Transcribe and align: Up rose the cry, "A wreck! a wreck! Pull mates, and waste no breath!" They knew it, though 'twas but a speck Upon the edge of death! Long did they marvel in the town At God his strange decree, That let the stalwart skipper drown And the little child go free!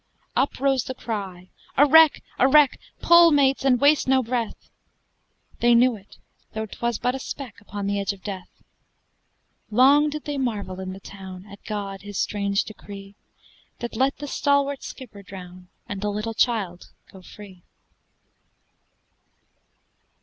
Up 0.35 0.59
rose 0.59 0.83
the 0.85 0.95
cry, 0.95 1.51
"A 1.77 1.85
wreck! 1.85 2.23
a 2.39 2.47
wreck! 2.47 2.79
Pull 3.03 3.29
mates, 3.29 3.63
and 3.63 3.79
waste 3.79 4.07
no 4.07 4.23
breath!" 4.23 4.71
They 5.59 5.75
knew 5.75 5.95
it, 5.95 6.17
though 6.55 6.65
'twas 6.65 6.97
but 6.97 7.13
a 7.13 7.19
speck 7.19 7.61
Upon 7.61 7.85
the 7.85 7.99
edge 7.99 8.11
of 8.11 8.23
death! 8.23 8.63
Long 9.69 10.09
did 10.09 10.23
they 10.25 10.39
marvel 10.39 10.79
in 10.79 10.93
the 10.93 10.99
town 10.99 11.45
At 11.45 11.63
God 11.65 12.01
his 12.01 12.17
strange 12.17 12.63
decree, 12.63 13.13
That 13.77 13.95
let 13.95 14.17
the 14.17 14.25
stalwart 14.25 14.81
skipper 14.81 15.21
drown 15.21 15.69
And 15.87 16.01
the 16.01 16.09
little 16.09 16.33
child 16.33 16.89
go 17.11 17.21
free! 17.21 17.61